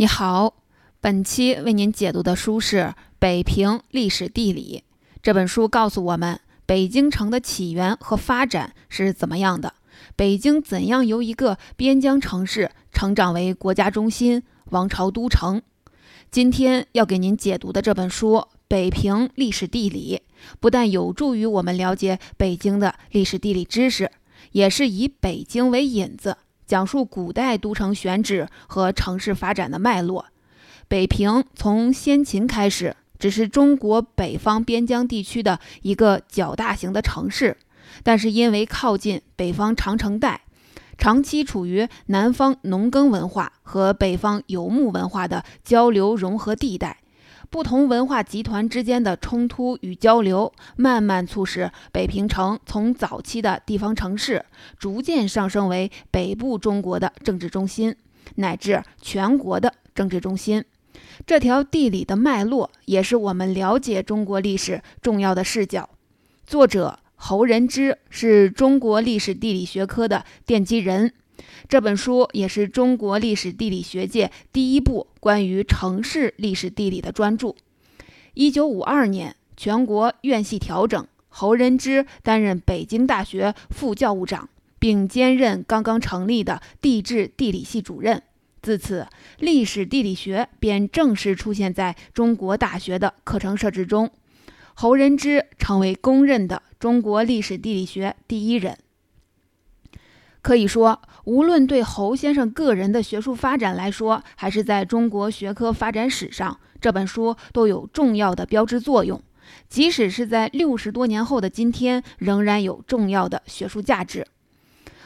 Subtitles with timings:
[0.00, 0.54] 你好，
[1.02, 2.76] 本期为您解读的书是
[3.18, 4.82] 《北平历史地理》。
[5.22, 9.74] 这本书告诉我们，北京城的起源和发展是怎么样的？
[10.16, 15.60] 北京怎样由一个边疆城市成长为国家中心、王朝都城？
[16.30, 18.36] 今天要给您解读的这本书
[18.68, 20.22] 《北平历史地理》，
[20.60, 24.10] 不但有助于我们了解北京的历史地理知识，
[24.52, 26.38] 也是以北京为引子。
[26.70, 30.26] 讲述古代都城选址和城市发展的脉络。
[30.86, 37.56] 北平从先秦开始，只是中国北方边疆地区的一个较大型的城市，
[38.04, 40.42] 但是因为靠近北方长城带，
[40.96, 46.98] 长期处于南方农耕文化和北方游牧文化的交流融合地带。
[47.50, 54.44] 不同文化集团之间的冲突与交流，慢慢促使北平城从早期的地方城市，
[54.78, 57.96] 逐渐上升为北部中国的政治中心，
[58.36, 60.64] 乃至全国的政治中心。
[61.26, 65.90] 这条地理的脉络，也是我们了解中国历史重要的视角。
[66.46, 71.12] 作者侯仁之是中国历史地理学科的奠基人。
[71.68, 77.54] 这本书也是中国历史地理学界第一部关于城市历史地理的专著。
[78.34, 88.22] 一九五二年，全国院系调整，侯仁之担任北京大学副教务长，并兼任刚刚成立的地质地理系主任。
[88.62, 89.06] 自此，
[89.38, 94.10] 历史地理学便正式出现在中国大学的课程设置中。
[94.74, 98.78] 侯仁之成为公认的中国历史地理学第一人。
[100.50, 109.22] 可以说，无论对侯先生个人的学术发展来说，还是在中国学科发展史上，这本书都有重要的标志作用。
[109.68, 114.26] 即使是在六十多年后的今天，仍然有重要的学术价值。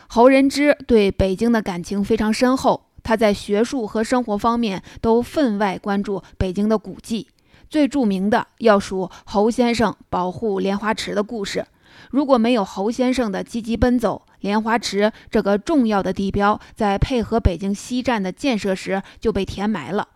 [0.09, 7.29] 侯仁之对北京的感情非常深厚，他在学术和生活方面都分外关注北京的古迹。
[7.69, 11.67] 最著名的要数侯先生保护莲花池的故事。
[12.11, 20.09] 如果没有侯先生的积极奔走，莲花池这个重要的地标在配合北京西站的建设时就被填埋了。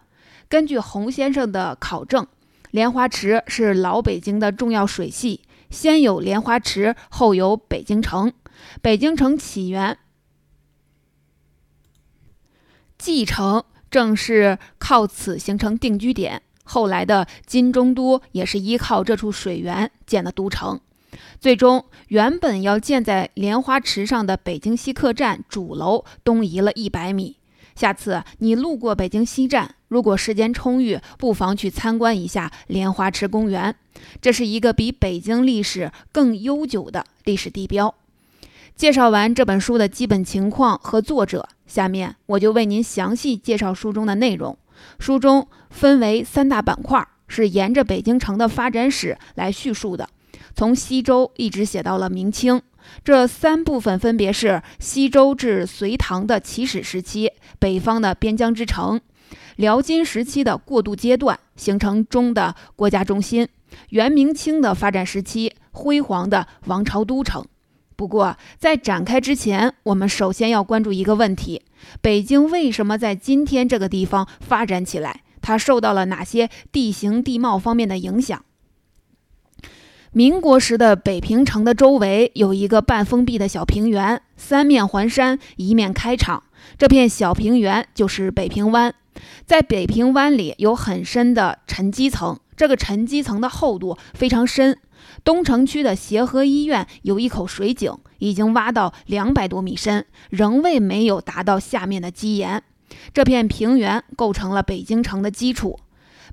[0.51, 2.27] 根据洪先生的考证，
[2.71, 5.41] 莲花池是老北京的重要水系，
[5.71, 8.31] 先有莲花池，后有北京城。
[8.83, 9.97] 北京城起源，
[12.99, 16.43] 蓟城正是靠此形成定居点。
[16.65, 20.79] 后来的金中都也是依靠这处水源建的都城。
[21.41, 27.37] 最终，原本要建在莲花池上的北京西客站主楼东移了一百米。
[27.75, 33.75] 下次你路过北京西站，如果时间充裕，不妨去参观一下莲花池公园。
[34.21, 37.95] 这是一个比北京历史更悠久的历史地标。
[38.75, 44.59] 介绍完这本书的基本情况和作者，下面我就为您详细介绍书中的内容。
[44.99, 50.09] 书中分为三大板块，是沿着北京城的发展史来叙述的。
[50.59, 52.61] 从西周一直写到了明清，
[53.05, 57.31] 这三部分分别是西周至隋唐的起始时期，
[57.61, 58.99] 北方的边疆之城；
[59.55, 63.47] 辽金时期的过渡阶段，形成中的国家中心；
[63.91, 67.47] 元明清的发展时期，辉煌的王朝都城。
[67.95, 71.63] 不过，在展开之前，我们首先要关注一个问题：
[72.01, 75.23] 北京为什么在今天这个地方发展起来？
[75.41, 78.45] 它受到了哪些地形地貌方面的影响？
[80.13, 86.45] 民国时的北平城的周围有一个半封闭的小平原，三面环山，一面开场。
[86.79, 88.95] 这片小平原就是北平湾。
[89.45, 94.79] 在北平湾里有很深的沉积层，这个沉积层的厚度非常深。
[95.25, 102.63] 东城区的协和医院有一口水井，已经挖到两百多米深，仍未没有达到下面的基岩。
[103.13, 105.79] 这片平原构成了北京城的基础。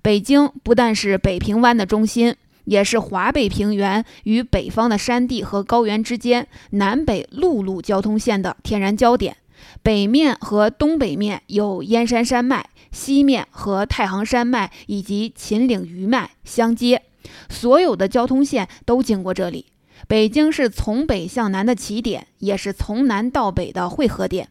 [0.01, 2.35] 北京不但是北平湾的中心。
[2.65, 9.37] 也是华北平原与北方的山地和高原之间南北陆路交通线的天然交点。
[9.81, 17.01] 北面和东北面有燕山山脉，西面和太行山脉以及秦岭余脉相接，
[17.49, 19.65] 所有的交通线都经过这里。
[20.07, 24.49] 北京是从北向南的起点，也是从南到北的汇合点。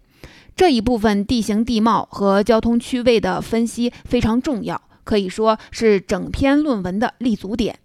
[0.56, 7.78] 这一部分地形地貌和交通区位的分析非常重要，可以说是整篇论文的立足点。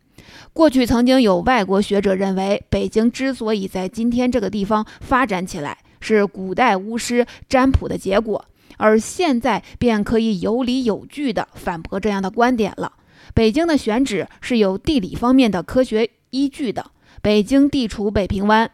[0.60, 8.44] 过去曾经有外国学者认为，北京之所以在今天这个地方发展起来，是古代巫师占卜的结果，
[8.76, 12.92] 而现在便可以有理有据地反驳这样的观点了。
[13.34, 16.92] 北京的选址是有地理方面的科学依据的。
[17.22, 18.70] 北京地处北平湾，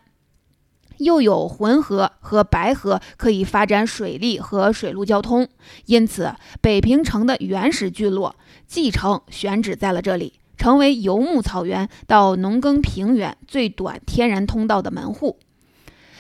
[0.98, 5.48] 又有浑河和白河可以发展水利和水陆交通，
[5.86, 8.36] 因此北平城的原始聚落
[8.68, 15.38] 蓟城选址在了这里，成为游牧草原到农耕平原最短天然通道的门户。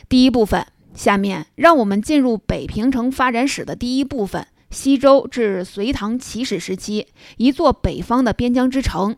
[0.08, 9.16] 第一部分，下面让我们进入北平城发展史的第一部分——西周至隋唐起始时期，一座北方的边疆之城，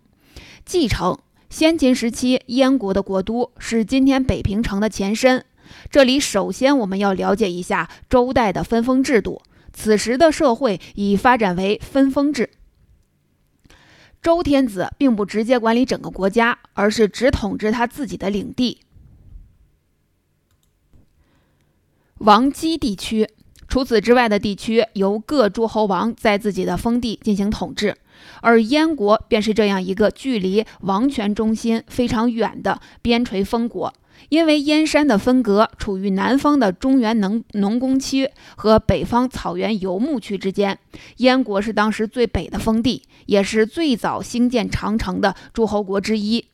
[0.65, 1.17] 蓟城。
[1.49, 5.45] 先秦时期，燕国的国都是今天北平城的前身。
[5.89, 9.41] 这里首先我们要了解一下周代的分封制度。
[9.71, 12.49] 此时的社会已发展为分封制。
[14.21, 18.79] 周天子并不直接管理整个国家，而是只统治他自己的领地。
[22.19, 23.29] 王畿地区，
[23.67, 27.95] 除此之外的地区由各诸侯王在自己的封地进行统治。
[28.41, 33.93] 而燕国便是这样一个距离王权中心非常远的边陲封国，
[34.29, 40.77] 因为燕山的分隔处于南方的中原农农工区和北方草原游牧区之间。
[41.17, 46.45] 燕国是当时最北的封地，也是最早兴建长城的诸侯国之一。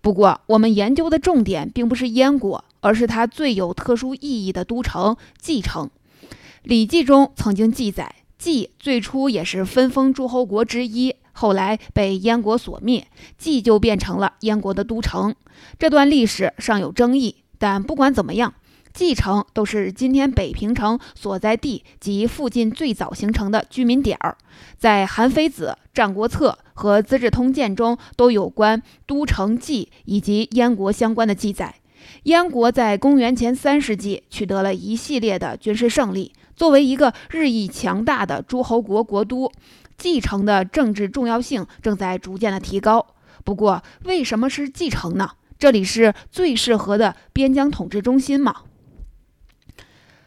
[0.00, 5.90] 不过，我们研究的重点并不是燕国，而是它最有特殊意义的都城蓟城。
[6.62, 8.14] 《礼记》中曾经记载。
[8.38, 13.06] 蓟最初也是分封诸侯国之一，后来被燕国所灭，
[13.38, 15.32] 蓟就变成了燕国的都城。
[15.78, 18.54] 这段历史尚有争议，但不管怎么样，
[18.92, 24.36] 蓟城都是今天北平城所在地及附近最早形成的居民点儿。
[24.76, 31.76] 在《韩非子》《战国策》和《资治通鉴》中都有关都城蓟以及燕国相关的记载。
[32.24, 36.32] 燕国在公元前三世纪取得了一系列的军事胜利。
[36.56, 39.50] 作为一个日益强大的诸侯国国都，
[39.96, 43.06] 蓟城的政治重要性正在逐渐的提高。
[43.44, 45.30] 不过，为什么是蓟城呢？
[45.58, 48.54] 这里是最适合的边疆统治中心吗？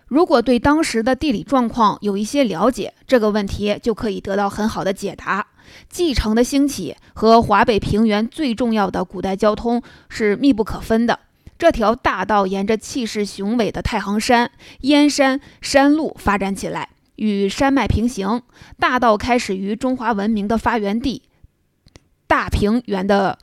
[0.07, 5.47] 如果对当时的地理状况有一些了解，这个问题就可以得到很好的解答。
[5.89, 11.19] 蓟城的兴起和华北平原最重要的古代交通是密不可分的。
[11.61, 14.49] 这条大道沿着气势雄伟的太行山、
[14.79, 18.41] 燕山山路发展起来，与山脉平行。
[18.79, 21.21] 大道开始于中华文明的发源地
[22.25, 23.37] 大平原的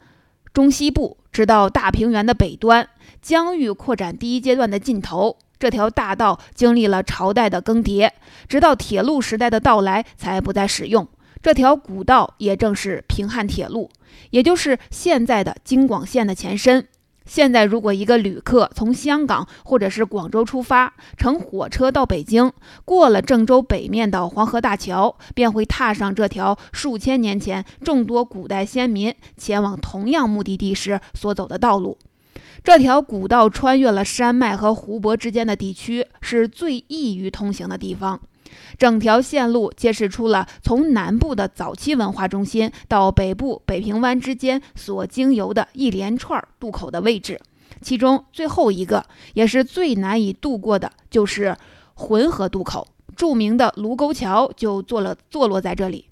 [0.53, 2.89] 中西部，直到大平原的北端，
[3.23, 5.39] 疆域扩展第一阶段的尽头。
[5.61, 8.11] 这条大道经历了朝代的更迭，
[8.49, 11.07] 直到铁路时代的到来才不再使用。
[11.41, 13.89] 这条古道也正是平汉铁路，
[14.31, 16.89] 也就是现在的京广线的前身。
[17.29, 22.51] 现在，如果一个旅客从香港或者是广州出发，乘火车到北京，
[22.87, 31.99] 过了郑州北面的黄河大桥，便会踏上这条数千年前众多古代先民前往同样目的地时所走的道路。
[32.65, 38.19] 这条古道穿越了山脉和湖泊之间的地区，是最易于通行的地方。
[38.77, 47.41] 整条线路揭示出了从南部的早期文化中心到北部北平湾之间所经由的一连串渡口的位置，
[47.81, 49.05] 其中最后一个
[49.35, 51.57] 也是最难以渡过的，就是
[51.95, 52.87] 浑河渡口。
[53.17, 56.07] 著名的卢沟桥就坐了坐落在这里。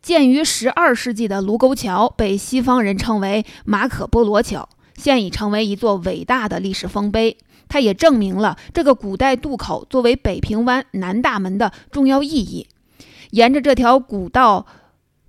[0.00, 4.66] 建于十二世纪的卢沟桥被西方人称为马可波罗桥，
[5.00, 7.36] 现已成为一座伟大的历史丰碑。
[7.68, 12.68] 它也证明了这个古代渡口作为北平湾南大门的重要意义。
[13.30, 14.66] 沿着这条古道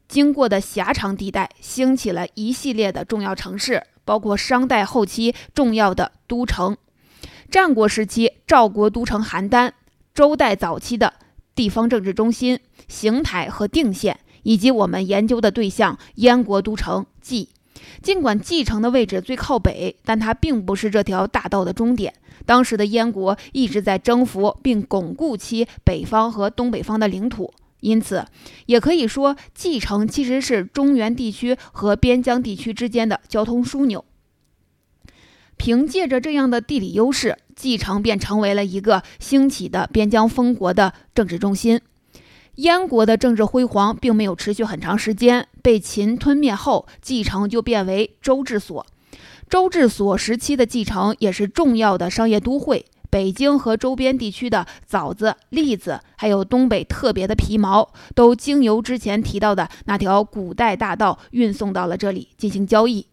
[0.08, 6.76] 经过的狭长地带，兴起了一系列的重要城市，包括商代后期重要的都城、
[7.50, 9.72] 战国时期赵国都城邯郸、
[10.16, 11.14] 周代早期的
[11.54, 17.48] 地方政治中心邢台和定县，以及我们研究的对象燕国都城蓟。
[18.02, 22.14] 尽管蓟城的位置最靠北，但它并不是这条大道的终点。
[22.46, 28.26] 当时的燕国一直在征服并巩固其北方和东北方的领土，因此
[28.66, 34.04] 也可以说，蓟城其实是中原地区和边疆地区之间的交通枢纽。
[35.58, 41.80] 凭借着这样的地理优势，蓟城便成为了一个兴起的边疆封国的政治中心。
[42.56, 48.86] 燕国的政治辉煌并没有持续很长时间，被秦吞灭后，蓟城就变为周治所。
[49.50, 63.08] 周治所时期的蓟城也是重要的商业都会，北京和周边地区的枣子、栗子，还有东北特别的皮毛，都经由之前提到的那条古代大道运送到了这里进行交易。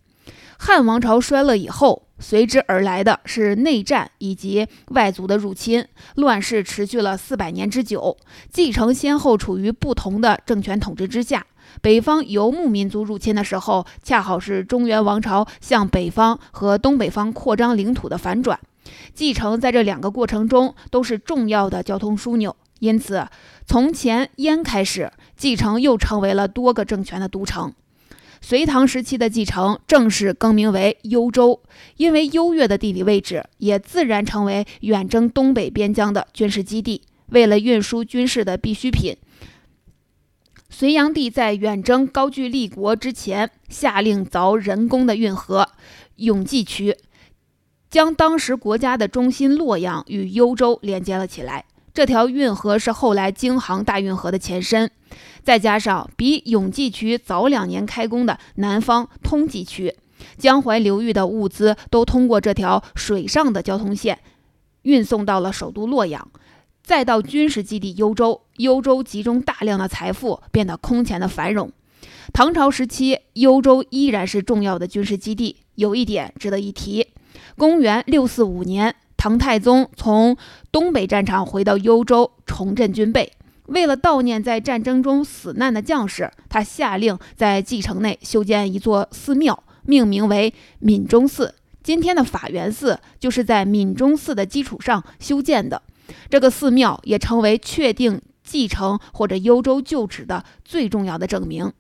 [0.61, 8.17] 汉王朝衰落以后，随之而来的是内战以及外族的入侵，乱世持续了四百年之久。
[8.53, 11.47] 继承先后处于不同的政权统治之下。
[11.81, 18.59] 北方游牧民族入侵的时候，恰好是中原王朝向北方和东北方扩张领土的反转。
[19.15, 23.27] 继承在这两个过程中都是重要的交通枢纽，因此
[23.67, 27.73] 从前燕开始，继承又成为了多个政权的都城。
[28.41, 31.61] 隋唐时期的继承正式更名为幽州，
[31.97, 37.03] 因为优越的地理位置，也自然成为远征东北边疆的军事基地。
[37.31, 39.15] 为了运输军事的必需品，
[40.71, 45.69] 隋炀帝在远征高句丽国之前，下令凿人工的运河
[46.17, 46.97] 永济渠。
[47.91, 51.65] 将当时国家的中心洛阳与幽州连接了起来。
[51.95, 54.91] 这条运河是后来京杭大运河的前身，
[55.43, 59.97] 再加上比永济渠早两年开工的南方通济渠，
[60.37, 64.21] 江淮流域的物资都通过这条水上的交通线
[64.83, 66.31] 运送到了首都洛阳，
[66.89, 68.41] 再到军事基地幽州。
[68.57, 71.71] 幽州集中大量的财富，变得空前的繁荣。
[72.33, 75.57] 唐朝时期，幽州依然是重要的军事基地。
[75.75, 77.09] 有一点值得一提。
[77.59, 80.35] 公元六四五年，唐太宗从
[80.73, 83.35] 东北战场回到幽州重振军备。
[83.67, 91.55] 为了悼念在战争中死难的将士，他下令在蓟城内修建一座寺庙，命名为闽中寺。
[91.83, 95.83] 今天的法源寺就是在闽中寺的基础上修建的。
[96.31, 101.73] 这个寺庙也成为确定蓟城或者幽州旧址的最重要的证明。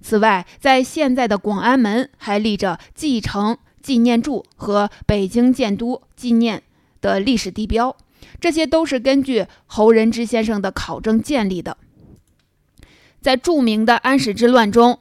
[0.00, 3.58] 此外，在现在的广安门还立着蓟城。
[3.80, 6.62] 纪念柱和北京建都纪念
[7.00, 7.96] 的历史地标，
[8.38, 11.78] 这些都是根据侯仁之先生的考证建立的。
[13.22, 14.98] 在著名的安史之乱中，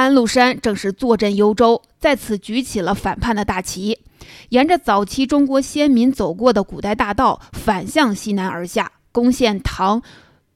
[0.00, 3.98] 安禄山正是坐镇幽州，在此举起了反叛的大旗，
[4.48, 10.00] 沿着早期中国先民走过的古代大道，反向西南而下，攻陷唐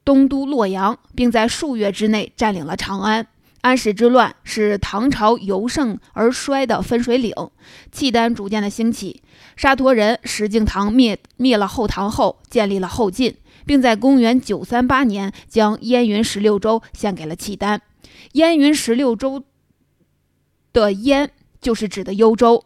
[0.03, 3.27] 东都洛阳，并在数月之内占领了长安。
[3.61, 7.35] 安史之乱是唐朝由盛而衰的分水岭，
[7.93, 9.23] 契丹逐渐的兴起。
[9.57, 13.37] 沙陀人石敬瑭灭灭了后唐后，建立了后晋，
[13.67, 17.83] 并在公元九三八年将燕云十六州献给了契丹。
[18.33, 19.45] 燕云十六州
[20.73, 21.31] 的燕
[21.61, 22.63] 就是指的幽州，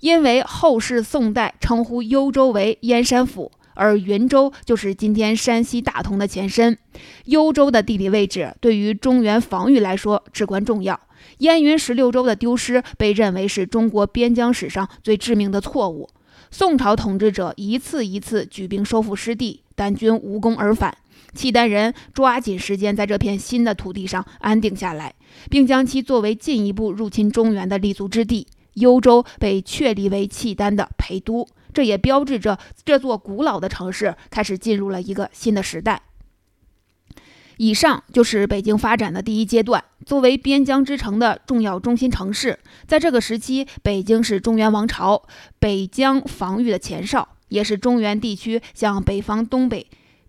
[0.00, 3.52] 因为后世宋代称呼幽州为燕山府。
[3.74, 6.76] 而云州就是今天山西大同的前身。
[7.26, 11.00] 幽州的地理位置对于中原防御来说至关重要。
[11.38, 16.08] 燕云十六州的丢失被认为是中国边疆史上最致命的错误。
[16.50, 20.96] 宋朝统治者一次一次举兵收复失地，但均无功而返。
[21.34, 25.14] 契丹人抓紧时间在这片新的土地上安定下来，
[25.50, 28.46] 并将其作为进一步入侵中原的立足之地。
[28.74, 31.48] 幽州被确立为契丹的陪都。
[31.74, 36.02] 这也标志着这座古老的城市开始进入了一个新的时代。
[37.56, 39.82] 以上就是北京发展的第一阶段。
[40.06, 45.24] 作为边疆之城的重要中心城市，在这个时期，北京是中原王朝
[45.58, 49.86] 北疆防御的前哨，也是中原地区向北方东北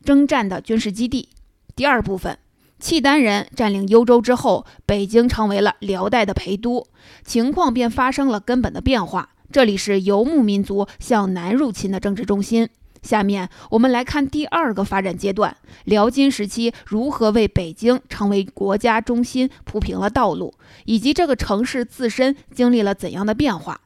[0.09, 1.29] 征战的军事基地。
[1.75, 2.39] 第二部分，
[2.79, 6.87] 契丹人占领幽州之后，北京成为了辽代的陪都，
[7.23, 9.29] 情况便发生了根本的变化。
[9.51, 12.67] 这里是游牧民族向南入侵的政治中心。
[13.03, 23.81] 下面我们来看第二个发展阶段：辽金时期如何为北京成为国家中心铺平了道路，以及这个城市自身经历了怎样的变化。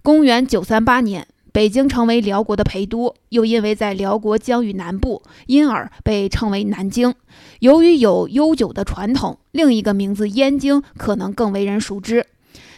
[0.00, 7.14] 公元九三八年，北京成为辽国的陪都，又因为在辽国疆域南部，因而被称为南京。
[7.60, 12.26] 由于有悠久的传统，另一个名字燕京可能更为人熟知。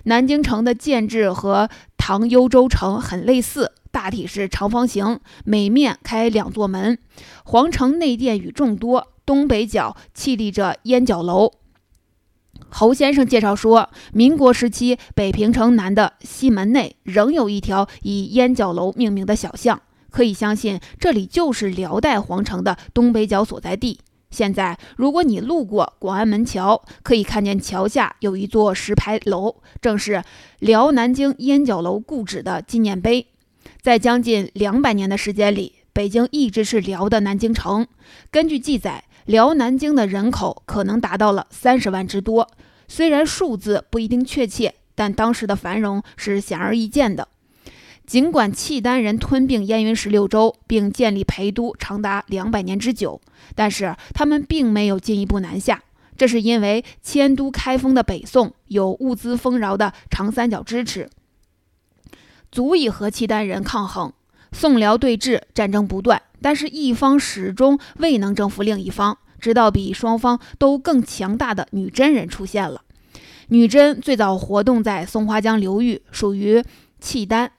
[0.05, 6.97] 南京城的建制和唐幽州城很类似，大体是长方形，每面开两座门，
[7.45, 11.53] 皇城内殿宇众多，东北角屹立着燕角楼。
[12.71, 23.99] 侯先生介绍说，民国时期北平城南的西门内仍有一条以烟角楼命名的小巷，可以相信这里就是辽代皇城的东北角所在地。
[24.31, 30.23] 现在，如果你路过广安门桥，可以看见桥下有一座石牌楼，正是
[30.61, 33.27] 辽南京烟角楼故址的纪念碑。
[33.83, 37.89] 在将近两百年的时间里，北京一直是辽的南京城。
[38.31, 42.51] 根据记载，辽南京的人口可能达到了三十万之多。
[42.89, 47.29] 虽然数字不一定确切，但当时的繁荣是显而易见的。
[48.07, 53.21] 尽管契丹人吞并燕云十六州，并建立陪都长达两百年之久，
[53.55, 55.83] 但是他们并没有进一步南下。
[56.17, 61.09] 这是因为迁都开封的北宋有物资丰饶的长三角支持。
[62.51, 64.13] 足以和契丹人抗衡。
[64.53, 72.83] 宋辽对峙，战争不断，但是一方始终未能征服另一方，直到比双方都更强大的女真人出现了。
[73.49, 76.63] 女真最早活动在松花江流域，属于
[77.01, 77.51] 契丹，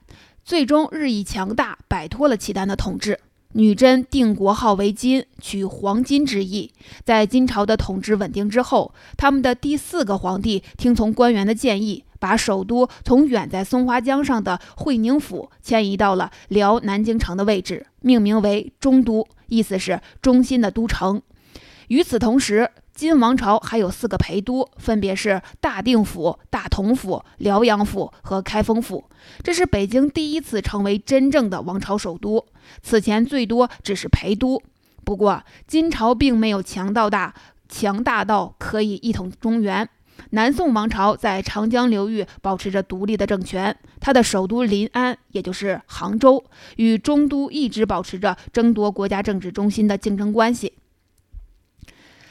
[0.44, 3.20] 最终日益强大，摆脱了契丹的统治。
[3.54, 6.72] 女真定国号为金，取黄金之意。
[7.04, 21.20] 在金朝的统治稳定之后，他们的第四个皇帝听从官员的建议，把首都从远在松花江上的会宁府迁移到了辽南京城的位置，命名为中都，意思是中心的都城。
[21.88, 29.10] 与此同时，金王朝还有四个陪都，分别是大定府、大同府、辽阳府和开封府。
[29.42, 32.46] 这是北京第一次成为真正的王朝首都，
[32.84, 34.62] 此前最多只是陪都。
[35.04, 37.34] 不过，金朝并没有强到大，
[37.68, 39.88] 强大到可以一统中原。
[40.30, 46.44] 南宋王朝在长江流域保持着独立的政权，它的首都临安，也就是杭州，
[46.76, 50.74] 与中都一直保持着争夺国家政治中心的竞争关系。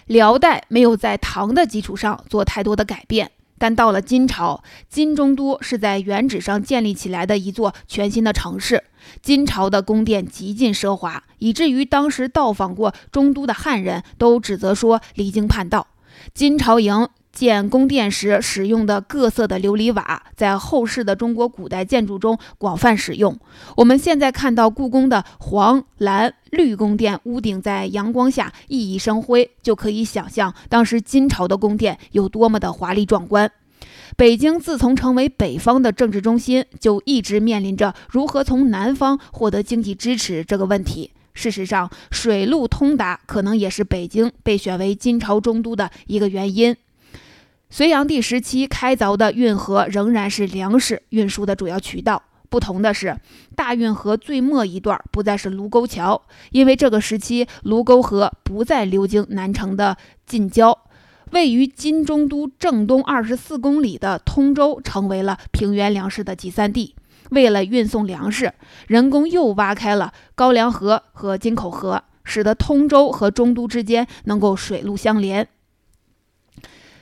[0.07, 8.83] 辽代没有在唐的基础上做太多的改变，但到了金朝，金中都是在原址上建立起来的一座全新的城市。
[9.21, 15.87] 金朝的宫殿极尽奢华，以至于当时到访过中都的汉人都指责说离经叛道。
[16.33, 17.07] 金朝营。
[17.31, 23.37] 建宫殿时使用的各色的琉璃瓦，在后世的中国古代建筑中广泛使用。
[23.77, 33.51] 我们现在看到故宫的黄、蓝、绿宫殿，屋顶在阳光下熠熠生辉，就可以想象当时金朝的宫殿有多么的华丽壮观。
[34.17, 41.11] 北京自从成为北方的政治中心，就一直面临着如何从南方获得经济支持这个问题。
[41.33, 46.75] 事实上，水路通达可能也是北京被选为金朝中都的一个原因。
[47.73, 52.21] 隋炀帝时期开凿的运河仍然是粮食运输的主要渠道。
[52.49, 53.17] 不同的是，
[53.55, 60.77] 大运河最末一段不再是卢沟桥，因为这个时期卢沟河不再流经南城的近郊，
[61.31, 66.93] 位于金中都正东二十四公里的通州成为了平原粮食的集散地。
[67.29, 68.53] 为了运送粮食，
[68.87, 75.47] 人工又挖开了高梁河和金口河，使得通州和中都之间能够水陆相连。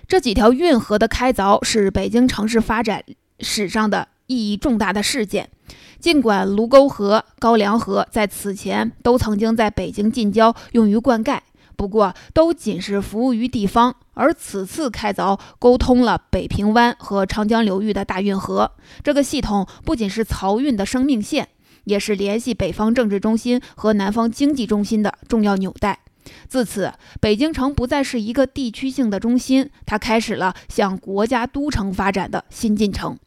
[0.09, 3.03] 这几条运河的开凿是北京城市发展
[3.41, 5.51] 史上的意义重大的事件。
[6.00, 11.39] 尽管卢沟河、高梁河在此前都曾经在北京近郊用于灌溉，
[11.75, 13.95] 不过都仅是服务于地方。
[14.15, 18.72] 而此次开凿沟通了北平湾和长江流域的大运河，
[19.03, 21.50] 这个系统不仅是漕运的生命线，
[21.83, 26.00] 也是联系北方政治中心和南方经济中心的重要纽带。
[26.48, 33.18] 自此，北京城不再是一个地区性的中心，它开始了向国家都城发展的新进程。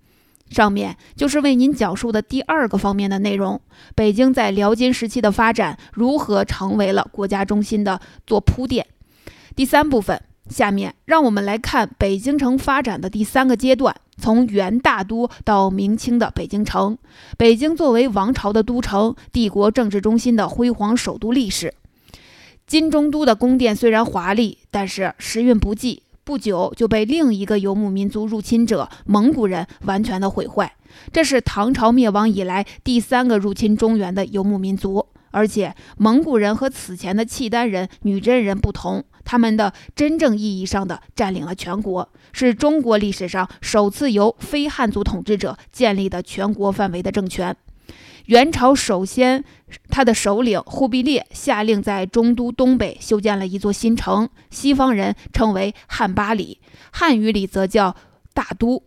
[0.51, 3.59] 上面就是为您讲述的第二个方面的内容：
[3.95, 8.87] 北京在辽金时期的发展如何成为了国家中心的做铺垫。
[9.57, 16.99] 第三部分，下面让我们来看北京城发展的第三个阶段，从元大都到明清的北京城。
[17.38, 21.73] 北京作为王朝的都城、帝国政治中心的辉煌首都历史。
[22.73, 30.73] 金中都的宫殿虽然华丽，但是时运不济，不久就被另一个游牧民族入侵者蒙古人完全的毁坏。
[31.13, 47.55] 这是唐朝灭亡以来第三个入侵中原的游牧民族，而且蒙古人和此前的契丹人、女真人不同，他们的真正意义上的占领了全国，是中国历史上首次由非汉族统治者建立的全国范围的政权。
[48.27, 49.45] 元朝首先，
[49.89, 56.61] 他的首领忽必烈下令在中都东北修建了一座新城，西方人称为汉巴里，
[56.93, 57.97] 汉语里则叫
[58.33, 58.83] 大都。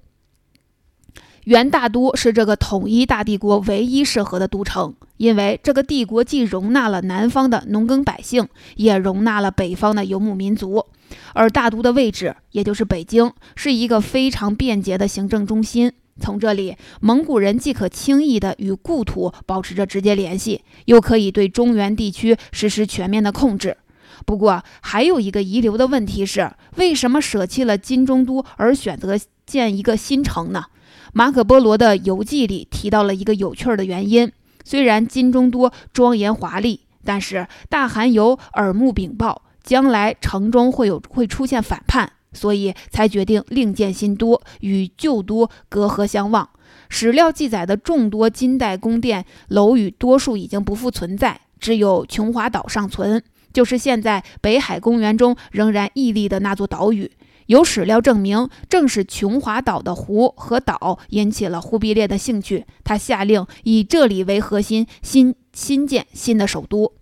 [1.43, 10.87] 元大都是这个统一大帝国唯一适合的都城，因为这个帝国既容纳了南方的农耕百姓，也容纳了北方的游牧民族，
[11.33, 15.91] 而大都的位置，也就是北京，是一个非常便捷的行政中心。
[16.21, 23.77] 从这里，蒙古人既可轻易地与故土保持着直接联系，又可以对中原地区实施全面的控制。
[24.25, 30.65] 不过，还有一个遗留的问题是：为什么舍弃了金中都而选择建一个新城呢？
[31.11, 34.31] 马可·波罗的游记里提到了一个有趣的原因：
[34.63, 42.13] 虽然金中都庄严华丽，但是大汗有耳目禀报，将来城中会有会出现反叛。
[42.35, 46.47] 所以才决定另建新都，与旧都隔河相望。
[46.89, 57.09] 史料记载的众多金代宫殿楼宇，多数已经不复存在，只有琼华岛尚存，就是现在北海公园中仍然屹立的那座岛屿。
[57.47, 66.93] 有史料证明，正是琼华岛的湖和岛引起了忽必烈的兴趣，他下令以这里为核心，新新建新的首都。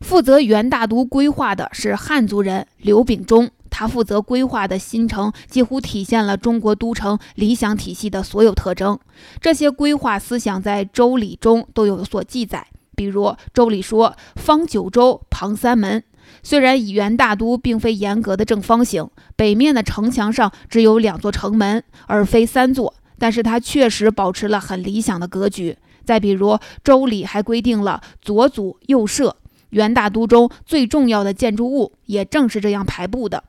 [0.00, 8.98] 负责元大都规划的是汉族人刘秉忠，他负责规划的新城几乎体现了中国都城理想体系的所有特征。
[9.40, 16.02] 这些规划思想在《周礼》中都有所记载，比如《周礼》说：“方九州，旁三门。”
[16.42, 25.78] 虽然元大都并非严格的正方形，北面的城墙上只有两座城门，而非三座，但是它确实保持了很理想的格局。
[26.04, 26.50] 再比如，
[26.84, 29.36] 《周礼》还规定了左祖右社，
[29.70, 33.44] 元大都中最重要的建筑物也正是这样排布的。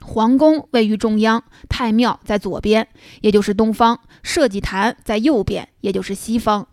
[0.00, 2.88] 皇宫位于中央，太庙在左边，
[3.20, 6.66] 也就是东方；社稷坛在右边，也就是西方。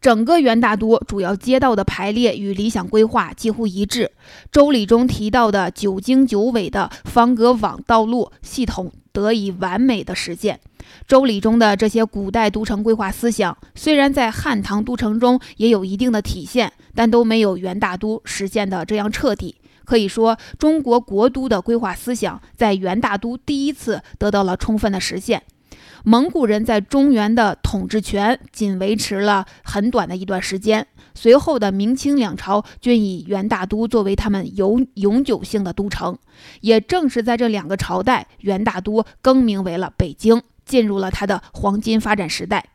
[0.00, 4.12] 整个元大都主要街道的排列与理想规划几乎一致，
[4.52, 10.60] 《周礼》中提到的九经九纬的方格网道路系统得以完美的实现。
[11.08, 19.56] 《周礼》中的这些古代都城规划思想，虽然在汉唐都城中也有一定的体现，但都没有元大都实现的这样彻底。
[19.84, 25.42] 可以说，中国国都的规划思想在元大都第一次得到了充分的实现。
[26.06, 36.18] 蒙古人在中原的统治权仅维持了很短的一段时间，随后的明清两朝均以元大都作为他们永永久性的都城。
[36.60, 42.66] 也正是在这两个朝代，元大都更名为了北京，进入了它的黄金发展时代。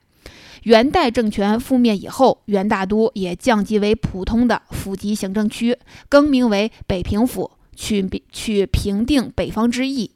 [0.63, 5.77] 元代政权覆灭以后，元大都也降级为普通的府级行政区，
[6.09, 10.11] 更名为北平府，取取平定北方之意。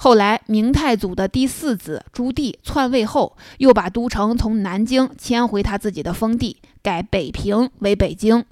[0.00, 8.44] 后来，明太祖的第四子朱棣篡位后，又把都城从南京迁回他自己的封地，改北平为北京。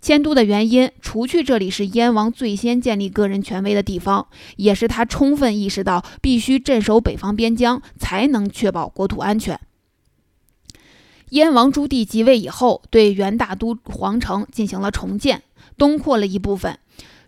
[0.00, 4.26] 迁都的原因，除去这里是燕王最先建立个人权威的地方，
[4.56, 9.58] 也是他充分意识到必须镇守北方边疆，才能确保国土安全。
[11.30, 15.42] 燕王朱棣即位以后，对元大都皇城进行了重建，
[15.76, 16.78] 东扩了一部分，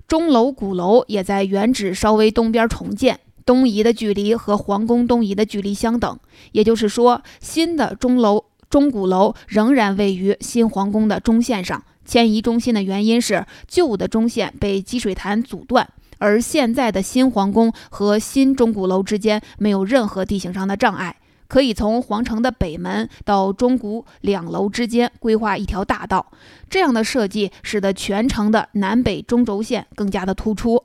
[0.06, 3.20] 钟楼、鼓楼也在原址稍微东边重建。
[3.44, 6.18] 东移的距离和皇宫东移的距离相等，
[6.50, 11.82] 也就是说，新的钟楼、钟鼓楼仍然位于新皇宫的中线上。
[12.04, 21.16] 迁移中心的原因是旧的中线被积水潭阻断，而现在的新皇宫和新钟鼓楼之间没有任何地形上的障碍，
[21.48, 26.26] 可以从皇城的北门到钟鼓两楼之间规划一条大道。
[26.68, 30.82] 这样的设计使得全城的南北中轴线更加的突出。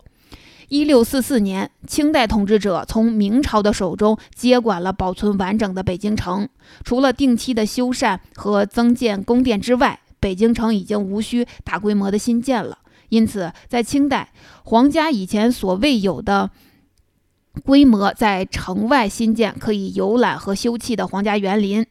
[0.69, 6.47] 一六四四年，清代统治者从明朝的手中接管了保存完整的北京城。
[6.85, 12.77] 除了定期的修缮和增建宫殿之外，北京城已经无需大规模的新建了。
[13.09, 14.31] 因此，在清代，
[14.63, 16.49] 皇家以前所未有的
[17.65, 21.85] 规模，在城外新建可以游览和休憩的皇家园林。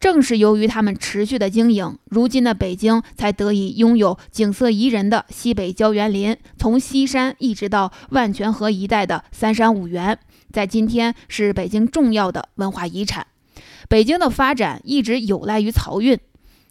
[0.00, 10.18] 正是由于他们持续的经营，如今的北京才得以拥有景色宜人的西北郊园林，从西山一直到万泉河一带的三山五园，
[10.52, 13.26] 在今天是北京重要的文化遗产。
[13.88, 16.18] 北京的发展一直有赖于漕运。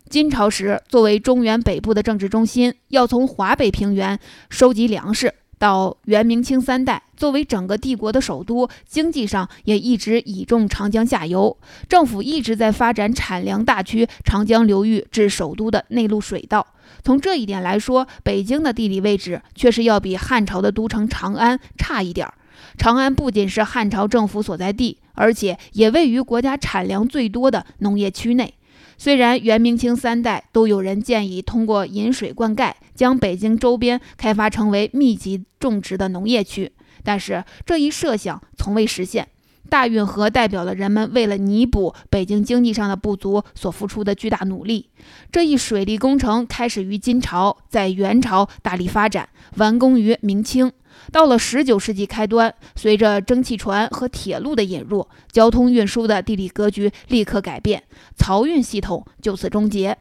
[0.09, 5.33] 金朝时，作为中原北部的政治中心，要从华北平原收集粮食。
[5.63, 11.57] 到元明清三代，作为整个帝国的首都，经济上也一直倚重长江下游。
[11.87, 16.67] 政府一直在发展产粮大区长江流域至首都的内陆水道。
[17.01, 22.33] 从这一点来说，北京的地理位置确实要比汉朝的都城长安差一点儿。
[22.77, 28.53] 长安不仅是汉朝政府所在地，而且也位于国家产粮最多的农业区内。
[28.97, 36.71] 虽然元、明清三代都有人建议通过引水灌溉，将北京周边开发成为密集种植的农业区，
[37.03, 39.27] 但是这一设想从未实现。
[39.69, 44.89] 大运河代表了人们为了弥补北京经济上的不足所付出的巨大努力。
[45.31, 50.71] 这一水利工程开始于金朝，在元朝大力发展，完工于明清。
[51.11, 57.83] 到了十九世纪开端，随着蒸汽船和铁路的引入，交通运输的地理格局立刻改变，
[58.17, 59.97] 漕运系统就此终结。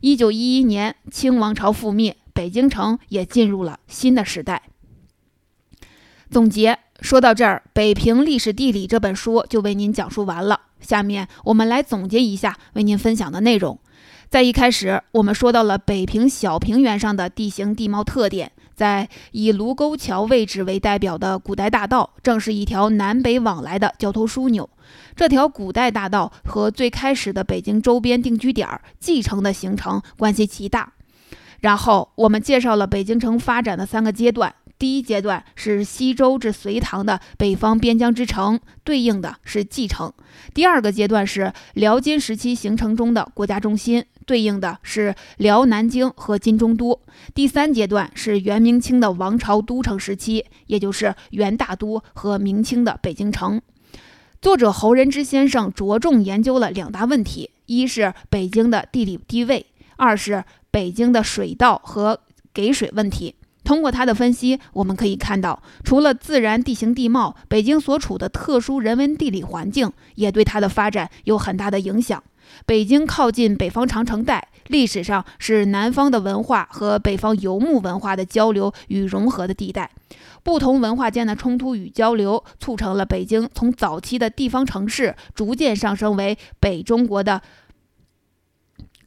[0.00, 4.62] 一九一一年，清王朝覆灭，北京城也进入了新的时代。
[6.30, 10.60] 总结说到这儿，《北平历史地理》这本书就为您讲述完了。
[10.80, 13.78] 下面我们来总结一下为您分享的内容。
[14.28, 18.52] 在一开始，我们说到了北平小平原上的地形地貌特点。
[18.74, 24.68] 在以卢沟桥位置为代表的古代大道，正是一条南北往来的交通枢纽。
[25.14, 30.92] 这条古代大道和最开始的北京周边定居点继承的形成关系极大。
[31.60, 34.52] 然后，我们介绍了北京城发展的三个阶段。
[34.82, 40.10] 第一阶段是西周至隋唐的北方边疆之城，对应的是蓟城；
[40.52, 46.98] 第二个阶段是辽金时期形成中的国家中心，对应的是辽南京和金中都；
[47.32, 53.62] 第三阶段是元明清的王朝都城时期，也就是元大都和明清的北京城。
[54.40, 59.64] 作者侯仁之先生着重研究了两大问题：一是北京的地理地位，
[59.94, 60.42] 二是
[60.72, 62.18] 北京的水道和
[62.52, 63.36] 给水问题。
[63.64, 72.22] 通过他的分析，我们可以看到，除了自然地形地貌，北京所处的特殊人文地理环境也对它的发展有很大的影响。
[72.66, 79.90] 北京靠近北方长城带，历史上是南方的文化和北方游牧文化的交流与融合的地带。
[80.42, 87.40] 不同文化间的冲突与交流，促成了北京从早期的地方城市，逐渐上升为北中国的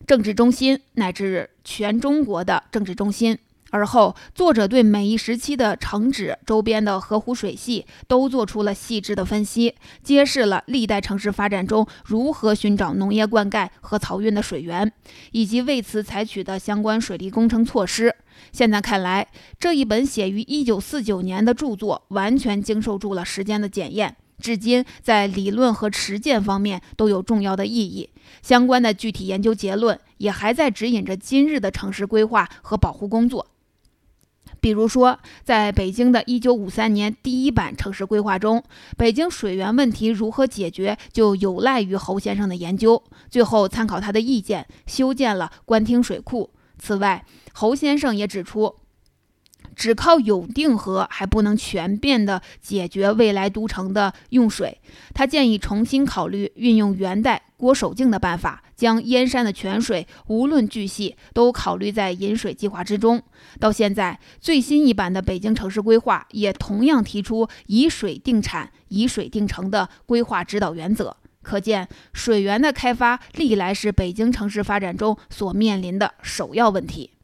[0.08, 3.38] 政治中心，乃至全中国的政治中心。
[3.76, 14.90] 而后，作者对每一时期的城址周边的河湖水系都做出了细致的分析，揭示了历代城市发展中如何寻找农业灌溉和漕运的水源，
[15.34, 18.16] 以及为此采取的相关水利工程措施。
[18.54, 19.28] 现在看来，
[19.60, 28.10] 这一本写于1949年的著作完全经受住了时间的检验，至今在理论和实践方面都有重要的意义。
[28.42, 33.46] 相关的具体研究结论也还在指引着今日的城市规划和保护工作。
[34.66, 38.64] 比如说，在北京的一九五三年第一版城市规划中，
[38.98, 43.04] 北京水源问题如何解决，就有赖于侯先生的研究。
[43.30, 46.50] 最后参考他的意见，修建了官厅水库。
[46.80, 47.24] 此外，
[47.54, 48.74] 侯先生也指出，
[49.76, 54.82] 只靠永定河还不能全面的解决未来都城的用水。
[55.14, 58.62] 他建议重新考虑运用元代郭守敬的办法。
[58.76, 63.24] 将燕山的泉水，无论巨细，都考虑在饮水计划之中。
[63.60, 71.18] 到现在，最新一版的北京城市规划也同样提出以水定产、以水定城的规划指导原则。
[71.42, 77.15] 可见，水源的开发历来是北京城市发展中所面临的首要问题。